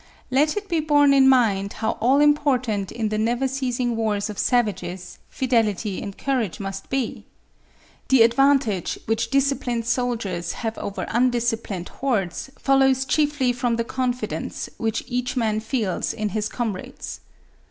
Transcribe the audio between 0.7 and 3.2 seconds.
borne in mind how all important in the